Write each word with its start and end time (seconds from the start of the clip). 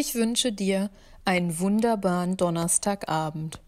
Ich 0.00 0.14
wünsche 0.14 0.52
dir 0.52 0.90
einen 1.24 1.58
wunderbaren 1.58 2.36
Donnerstagabend. 2.36 3.60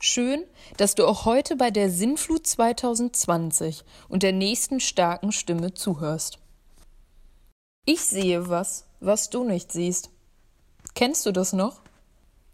Schön, 0.00 0.42
dass 0.78 0.96
du 0.96 1.06
auch 1.06 1.26
heute 1.26 1.54
bei 1.54 1.70
der 1.70 1.90
Sinnflut 1.90 2.44
2020 2.44 3.84
und 4.08 4.24
der 4.24 4.32
nächsten 4.32 4.80
starken 4.80 5.30
Stimme 5.30 5.74
zuhörst. 5.74 6.40
Ich 7.84 8.00
sehe 8.00 8.48
was, 8.48 8.88
was 8.98 9.30
du 9.30 9.44
nicht 9.44 9.70
siehst. 9.70 10.10
Kennst 10.96 11.24
du 11.24 11.30
das 11.30 11.52
noch? 11.52 11.82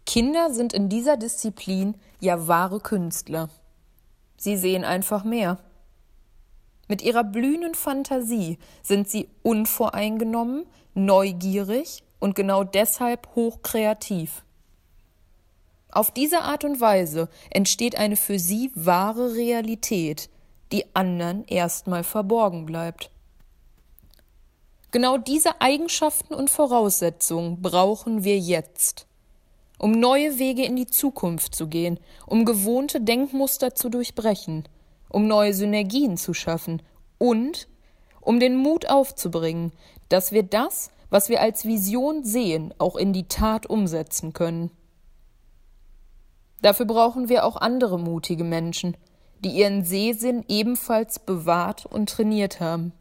Kinder 0.05 0.53
sind 0.53 0.71
in 0.71 0.89
dieser 0.89 1.17
Disziplin 1.17 1.95
ja 2.19 2.47
wahre 2.47 2.81
Künstler. 2.81 3.49
Sie 4.37 4.57
sehen 4.57 4.83
einfach 4.83 5.23
mehr. 5.23 5.57
Mit 6.89 7.03
ihrer 7.03 7.23
blühenden 7.23 7.75
Fantasie 7.75 8.57
sind 8.81 9.07
sie 9.07 9.29
unvoreingenommen, 9.43 10.65
neugierig 10.95 12.03
und 12.19 12.33
genau 12.33 12.63
deshalb 12.63 13.29
hochkreativ. 13.35 14.43
Auf 15.91 16.09
diese 16.09 16.41
Art 16.41 16.65
und 16.65 16.81
Weise 16.81 17.29
entsteht 17.51 17.95
eine 17.95 18.15
für 18.15 18.39
sie 18.39 18.71
wahre 18.73 19.35
Realität, 19.35 20.29
die 20.71 20.83
anderen 20.95 21.45
erstmal 21.45 22.03
verborgen 22.03 22.65
bleibt. 22.65 23.11
Genau 24.89 25.17
diese 25.17 25.61
Eigenschaften 25.61 26.33
und 26.33 26.49
Voraussetzungen 26.49 27.61
brauchen 27.61 28.23
wir 28.23 28.39
jetzt, 28.39 29.05
um 29.77 29.91
neue 29.91 30.39
Wege 30.39 30.63
in 30.65 30.75
die 30.75 30.87
Zukunft 30.87 31.53
zu 31.53 31.67
gehen, 31.67 31.99
um 32.25 32.45
gewohnte 32.45 32.99
Denkmuster 32.99 33.75
zu 33.75 33.89
durchbrechen, 33.89 34.63
um 35.09 35.27
neue 35.27 35.53
Synergien 35.53 36.17
zu 36.17 36.33
schaffen 36.33 36.81
und 37.17 37.67
um 38.21 38.39
den 38.39 38.55
Mut 38.55 38.89
aufzubringen, 38.89 39.71
dass 40.07 40.31
wir 40.31 40.43
das, 40.43 40.91
was 41.09 41.29
wir 41.29 41.41
als 41.41 41.65
Vision 41.65 42.23
sehen, 42.23 42.73
auch 42.77 42.95
in 42.95 43.13
die 43.13 43.27
Tat 43.27 43.65
umsetzen 43.65 44.33
können. 44.33 44.71
Dafür 46.61 46.85
brauchen 46.85 47.29
wir 47.29 47.45
auch 47.45 47.55
andere 47.55 47.99
mutige 47.99 48.43
Menschen, 48.43 48.97
die 49.39 49.49
ihren 49.49 49.83
Sehsinn 49.83 50.43
ebenfalls 50.47 51.19
bewahrt 51.19 51.85
und 51.85 52.09
trainiert 52.09 52.59
haben. 52.59 52.91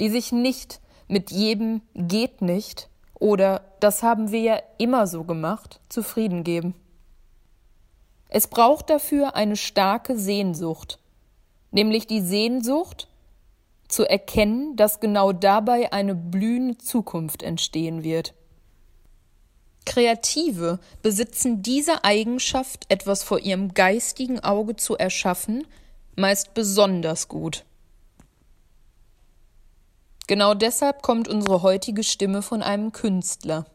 Die 0.00 0.10
sich 0.10 0.32
nicht 0.32 0.80
mit 1.08 1.30
jedem 1.30 1.82
geht 1.94 2.42
nicht 2.42 2.88
oder 3.14 3.62
das 3.80 4.02
haben 4.02 4.32
wir 4.32 4.40
ja 4.40 4.58
immer 4.78 5.06
so 5.06 5.24
gemacht 5.24 5.80
zufrieden 5.88 6.42
geben. 6.42 6.74
Es 8.32 8.46
braucht 8.46 8.90
dafür 8.90 9.34
eine 9.34 9.56
starke 9.56 10.16
Sehnsucht, 10.16 11.00
nämlich 11.72 12.06
die 12.06 12.20
Sehnsucht 12.20 13.08
zu 13.88 14.08
erkennen, 14.08 14.76
dass 14.76 15.00
genau 15.00 15.32
dabei 15.32 15.92
eine 15.92 16.14
blühende 16.14 16.78
Zukunft 16.78 17.42
entstehen 17.42 18.04
wird. 18.04 18.34
Kreative 19.84 20.78
besitzen 21.02 21.62
diese 21.62 22.04
Eigenschaft, 22.04 22.86
etwas 22.88 23.24
vor 23.24 23.40
ihrem 23.40 23.74
geistigen 23.74 24.38
Auge 24.38 24.76
zu 24.76 24.96
erschaffen, 24.96 25.66
meist 26.14 26.54
besonders 26.54 27.26
gut. 27.26 27.64
Genau 30.28 30.54
deshalb 30.54 31.02
kommt 31.02 31.26
unsere 31.26 31.62
heutige 31.62 32.04
Stimme 32.04 32.42
von 32.42 32.62
einem 32.62 32.92
Künstler. 32.92 33.66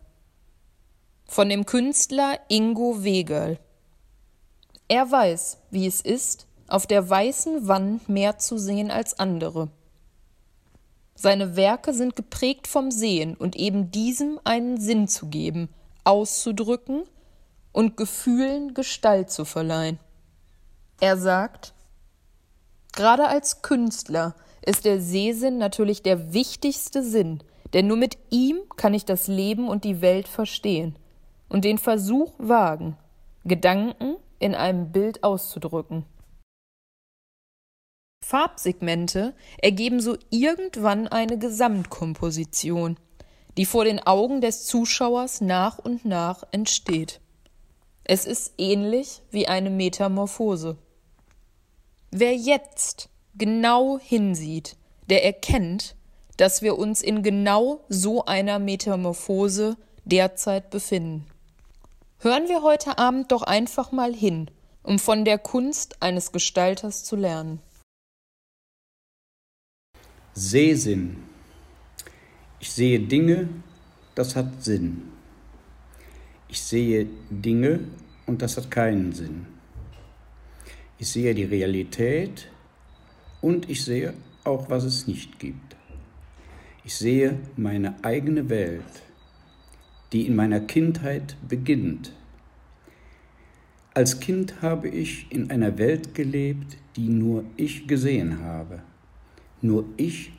Von 1.26 1.50
dem 1.50 1.66
Künstler 1.66 2.40
Ingo 2.48 3.04
Wegerl. 3.04 3.60
Er 4.88 5.12
weiß, 5.12 5.58
wie 5.72 5.88
es 5.88 6.02
ist, 6.02 6.48
auf 6.68 6.86
der 6.86 7.10
weißen 7.10 7.68
Wand 7.68 8.08
mehr 8.08 8.38
zu 8.38 8.58
sehen 8.58 8.92
als 8.92 9.18
andere. 9.18 9.70
Seine 11.16 11.56
Werke 11.56 11.94
sind 11.94 12.16
geprägt 12.16 12.68
vom 12.68 12.92
Sehen 12.92 13.36
und 13.36 13.56
eben 13.56 13.90
diesem 13.90 14.40
einen 14.44 14.80
Sinn 14.80 15.08
zu 15.08 15.28
geben, 15.28 15.70
auszudrücken 16.04 17.04
und 17.72 17.98
Gefühlen 17.98 18.74
Gestalt 18.74 19.32
zu 19.32 19.46
verleihen. 19.46 20.00
Er 21.00 21.18
sagt, 21.18 21.74
gerade 22.92 23.28
als 23.28 23.62
Künstler 23.62 24.36
ist 24.66 24.86
der 24.86 25.02
Sehsinn 25.02 25.58
natürlich 25.58 26.04
der 26.04 26.34
wichtigste 26.34 27.04
Sinn, 27.04 27.44
denn 27.74 27.88
nur 27.88 27.98
mit 27.98 28.18
ihm 28.30 28.58
kann 28.76 28.94
ich 28.94 29.06
das 29.06 29.28
Leben 29.28 29.68
und 29.68 29.84
die 29.84 30.02
Welt 30.02 30.28
verstehen 30.28 30.96
und 31.50 31.66
den 31.66 31.78
Versuch 31.78 32.34
wagen, 32.38 32.98
Gedanken 33.46 34.18
in 34.46 34.54
einem 34.54 34.92
Bild 34.92 35.24
auszudrücken. 35.24 36.06
Farbsegmente 38.24 39.34
ergeben 39.58 40.00
so 40.00 40.18
irgendwann 40.30 41.08
eine 41.08 41.40
Gesamtkomposition, 41.40 42.98
die 43.58 43.66
vor 43.66 43.86
den 43.86 44.00
Augen 44.00 44.42
des 44.42 44.66
Zuschauers 44.66 45.42
nach 45.42 45.80
und 45.80 46.06
nach 46.06 46.44
entsteht. 46.52 47.22
Es 48.04 48.26
ist 48.26 48.54
ähnlich 48.60 49.24
wie 49.32 49.48
eine 49.48 49.72
Metamorphose. 49.72 50.78
Wer 52.12 52.36
jetzt 52.36 53.10
genau 53.34 53.98
hinsieht, 53.98 54.78
der 55.10 55.26
erkennt, 55.26 55.96
dass 56.38 56.62
wir 56.62 56.78
uns 56.78 57.02
in 57.02 57.24
genau 57.24 57.84
so 57.90 58.26
einer 58.26 58.60
Metamorphose 58.60 59.76
derzeit 60.04 60.70
befinden. 60.70 61.26
Hören 62.26 62.48
wir 62.48 62.64
heute 62.64 62.98
Abend 62.98 63.32
doch 63.32 63.44
einfach 63.44 63.92
mal 63.92 64.12
hin, 64.12 64.50
um 64.82 64.98
von 64.98 65.26
der 65.26 65.38
Kunst 65.38 66.02
eines 66.02 66.32
Gestalters 66.32 67.04
zu 67.04 67.16
lernen. 67.16 67.60
Sehsinn. 70.34 71.18
Ich 72.60 72.72
sehe 72.72 73.00
Dinge, 73.00 73.50
das 74.16 74.36
hat 74.36 74.64
Sinn. 74.64 75.04
Ich 76.48 76.64
sehe 76.64 77.06
Dinge 77.30 77.82
und 78.26 78.42
das 78.42 78.58
hat 78.58 78.72
keinen 78.72 79.14
Sinn. 79.14 79.46
Ich 80.98 81.10
sehe 81.10 81.36
die 81.36 81.44
Realität 81.44 82.50
und 83.40 83.70
ich 83.70 83.86
sehe 83.86 84.16
auch, 84.44 84.68
was 84.68 84.84
es 84.84 85.06
nicht 85.06 85.38
gibt. 85.38 85.76
Ich 86.84 86.96
sehe 86.96 87.38
meine 87.56 88.04
eigene 88.04 88.50
Welt, 88.50 89.05
die 90.16 90.28
in 90.28 90.36
meiner 90.38 90.62
Kindheit 90.62 91.36
beginnt. 91.46 92.14
Als 93.94 94.22
Kind 94.22 94.62
habe 94.62 94.88
ich 94.88 95.30
in 95.30 95.52
einer 95.52 95.78
Welt 95.78 96.16
gelebt, 96.16 96.78
die 96.96 97.10
nur 97.10 97.44
ich 97.58 97.86
gesehen 97.86 98.40
habe. 98.40 98.82
Nur 99.62 99.84
ich 99.98 100.32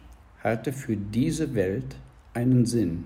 hatte 0.42 0.72
für 0.72 0.96
diese 0.96 1.54
Welt 1.54 1.96
einen 2.32 2.64
Sinn. 2.64 3.04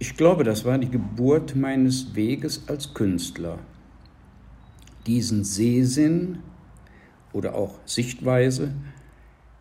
Ich 0.00 0.16
glaube, 0.16 0.42
das 0.42 0.64
war 0.64 0.78
die 0.78 0.90
Geburt 0.90 1.54
meines 1.54 2.16
Weges 2.16 2.64
als 2.66 2.92
Künstler. 2.92 3.60
Diesen 5.06 5.44
Sehsinn 5.44 6.40
oder 7.32 7.54
auch 7.54 7.78
Sichtweise 7.84 8.74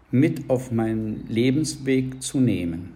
mit 0.09 0.49
auf 0.49 0.71
meinen 0.71 1.27
Lebensweg 1.27 2.23
zu 2.23 2.39
nehmen. 2.39 2.93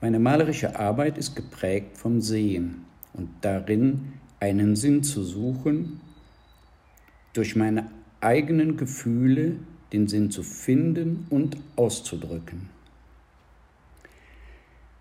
Meine 0.00 0.18
malerische 0.18 0.78
Arbeit 0.78 1.16
ist 1.16 1.34
geprägt 1.34 1.96
vom 1.96 2.20
Sehen 2.20 2.84
und 3.14 3.30
darin 3.40 4.12
einen 4.40 4.76
Sinn 4.76 5.02
zu 5.02 5.24
suchen, 5.24 6.00
durch 7.32 7.56
meine 7.56 7.90
eigenen 8.20 8.76
Gefühle 8.76 9.56
den 9.92 10.08
Sinn 10.08 10.30
zu 10.30 10.42
finden 10.42 11.26
und 11.30 11.56
auszudrücken. 11.76 12.68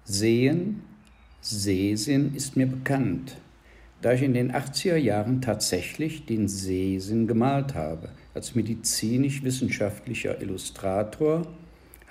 Sehen, 0.03 0.81
Sehsinn 1.41 2.33
ist 2.35 2.55
mir 2.55 2.67
bekannt, 2.67 3.37
da 4.01 4.13
ich 4.13 4.21
in 4.21 4.33
den 4.33 4.51
80er 4.51 4.97
Jahren 4.97 5.41
tatsächlich 5.41 6.25
den 6.25 6.47
Sehsinn 6.47 7.27
gemalt 7.27 7.75
habe. 7.75 8.09
Als 8.33 8.55
medizinisch-wissenschaftlicher 8.55 10.41
Illustrator 10.41 11.47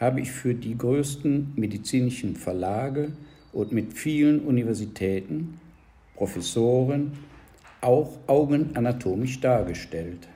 habe 0.04 0.20
ich 0.20 0.30
für 0.30 0.52
die 0.54 0.76
größten 0.76 1.54
medizinischen 1.56 2.36
Verlage 2.36 3.12
und 3.54 3.72
mit 3.72 3.94
vielen 3.94 4.40
Universitäten, 4.40 5.58
Professoren 6.14 7.12
auch 7.80 8.18
Augen 8.26 8.76
anatomisch 8.76 9.40
dargestellt. 9.40 10.28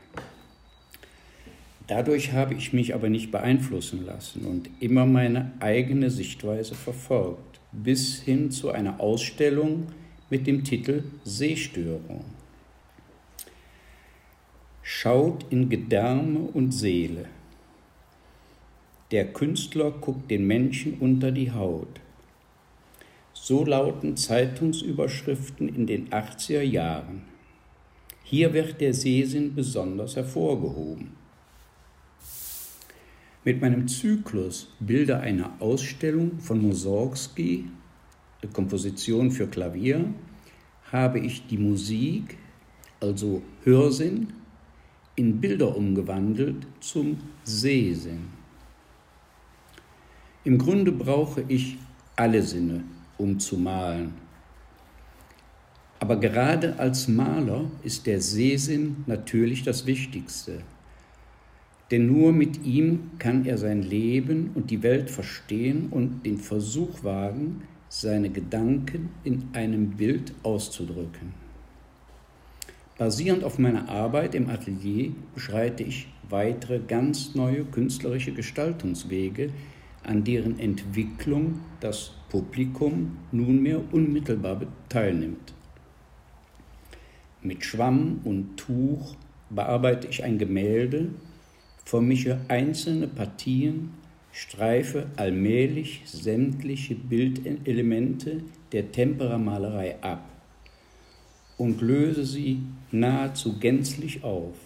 Dadurch 1.87 2.33
habe 2.33 2.55
ich 2.55 2.73
mich 2.73 2.95
aber 2.95 3.11
nicht 3.11 3.31
beeinflussen 3.31 4.07
lassen 4.07 4.47
und 4.47 4.71
immer 4.81 5.05
meine 5.05 5.53
eigene 5.61 6.11
Sichtweise 6.11 6.75
verfolgt, 6.75 7.61
bis 7.71 8.23
hin 8.23 8.51
zu 8.51 8.71
einer 8.71 9.01
Ausstellung 9.01 9.89
mit 10.31 10.47
dem 10.47 10.65
Titel 10.65 11.05
Sehstörung. 11.25 12.25
Schaut 14.83 15.45
in 15.51 15.69
Gedärme 15.69 16.41
und 16.41 16.73
Seele. 16.73 17.27
Der 19.11 19.33
Künstler 19.33 19.91
guckt 19.91 20.31
den 20.31 20.47
Menschen 20.47 20.99
unter 21.01 21.33
die 21.33 21.51
Haut. 21.51 22.01
So 23.33 23.65
lauten 23.65 24.19
Zeitungsüberschriften 24.19 25.67
in 25.67 25.87
den 25.87 26.11
80er 26.11 26.61
Jahren. 26.61 27.23
Hier 28.23 28.53
wird 28.53 28.83
der 28.83 28.93
Sehsinn 28.93 29.55
besonders 29.55 30.17
hervorgehoben. 30.17 31.13
Mit 33.45 33.63
meinem 33.63 33.89
Zyklus 33.89 34.69
Bilder 34.79 35.21
einer 35.21 35.55
Ausstellung 35.59 36.39
von 36.39 36.61
Mussorgsky, 36.61 37.65
Komposition 38.53 39.31
für 39.31 39.47
Klavier, 39.47 40.13
habe 40.93 41.21
ich 41.21 41.47
die 41.47 41.57
Musik, 41.57 42.37
also 43.01 43.41
Hörsinn, 43.65 44.35
in 45.17 45.41
Bilder 45.41 45.75
umgewandelt 45.75 46.67
zum 46.81 47.17
Sehsinn. 47.45 48.38
Im 50.49 50.57
Grunde 50.57 50.93
brauche 50.93 51.45
ich 51.47 51.77
alle 52.17 52.43
Sinne, 52.43 52.83
um 53.19 53.39
zu 53.39 53.59
malen. 53.59 54.15
Aber 56.01 56.17
gerade 56.19 56.79
als 56.79 57.07
Maler 57.07 57.71
ist 57.83 58.07
der 58.07 58.23
Sehsinn 58.23 59.05
natürlich 59.07 59.63
das 59.63 59.85
Wichtigste. 59.85 60.63
Denn 61.91 62.07
nur 62.07 62.33
mit 62.33 62.65
ihm 62.65 63.11
kann 63.19 63.45
er 63.45 63.59
sein 63.59 63.83
Leben 63.83 64.53
und 64.55 64.71
die 64.71 64.83
Welt 64.83 65.11
verstehen 65.11 65.89
und 65.91 66.25
den 66.25 66.39
Versuch 66.39 67.05
wagen, 67.05 67.65
seine 67.91 68.31
Gedanken 68.31 69.11
in 69.25 69.51
einem 69.53 69.99
Bild 69.99 70.33
auszudrücken. 70.45 71.35
Basierend 72.97 73.45
auf 73.45 73.59
meiner 73.59 73.91
Arbeit 73.91 74.35
im 74.35 74.49
Atelier 74.49 75.13
beschreite 75.35 75.83
ich 75.83 76.09
weitere 76.31 76.79
ganz 76.79 77.35
neue 77.35 77.67
künstlerische 77.67 78.33
Gestaltungswege, 78.33 79.51
an 80.09 80.25
deren 80.25 80.59
Entwicklung 80.59 81.61
das 81.81 82.13
Publikum 82.31 83.19
nunmehr 83.31 83.81
unmittelbar 83.93 84.63
teilnimmt. 84.89 85.53
Mit 87.43 87.65
Schwamm 87.65 88.21
und 88.25 88.57
Tuch 88.57 89.15
bearbeite 89.51 90.09
ich 90.09 90.25
ein 90.25 90.39
Gemälde, 90.39 91.11
vermische 91.85 92.41
einzelne 92.49 93.07
Partien, 93.07 93.91
streife 94.33 95.07
allmählich 95.17 96.03
sämtliche 96.07 96.95
Bildelemente 96.95 98.43
der 98.73 98.91
Temperamalerei 98.93 100.03
ab 100.03 100.29
und 101.59 101.81
löse 101.81 102.25
sie 102.25 102.63
nahezu 102.91 103.59
gänzlich 103.59 104.25
auf. 104.25 104.57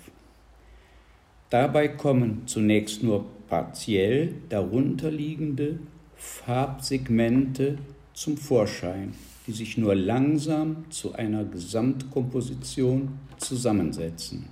Dabei 1.53 1.87
kommen 1.89 2.43
zunächst 2.47 3.03
nur 3.03 3.27
partiell 3.49 4.35
darunterliegende 4.49 5.79
Farbsegmente 6.17 7.77
zum 8.15 8.37
Vorschein 8.37 9.13
die 9.47 9.53
sich 9.53 9.77
nur 9.77 9.95
langsam 9.95 10.85
zu 10.91 11.15
einer 11.15 11.45
Gesamtkomposition 11.45 13.19
zusammensetzen. 13.39 14.47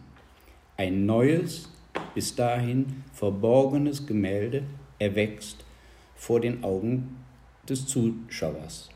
Ein 0.76 1.06
neues, 1.06 1.68
bis 2.14 2.34
dahin 2.34 3.04
verborgenes 3.12 4.06
Gemälde 4.06 4.64
erwächst 4.98 5.64
vor 6.16 6.40
den 6.40 6.64
Augen 6.64 7.16
des 7.68 7.86
Zuschauers. 7.86 8.90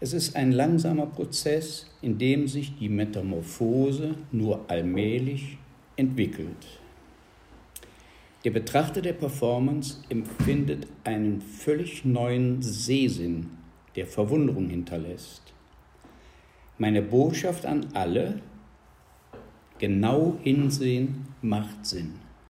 Es 0.00 0.12
ist 0.12 0.34
ein 0.34 0.52
langsamer 0.52 1.06
Prozess, 1.06 1.86
in 2.00 2.18
dem 2.18 2.48
sich 2.48 2.76
die 2.78 2.88
Metamorphose 2.88 4.14
nur 4.32 4.64
allmählich 4.68 5.58
entwickelt. 5.96 6.80
Der 8.44 8.50
Betrachter 8.50 9.02
der 9.02 9.12
Performance 9.12 9.98
empfindet 10.08 10.86
einen 11.04 11.42
völlig 11.42 12.06
neuen 12.06 12.62
Sehsinn 12.62 13.50
der 13.96 14.06
Verwunderung 14.06 14.70
hinterlässt. 14.70 15.52
Meine 16.78 17.02
Botschaft 17.02 17.66
an 17.66 17.88
alle, 17.92 18.40
genau 19.78 20.38
hinsehen 20.42 21.26
macht 21.42 21.84
Sinn. 21.84 22.19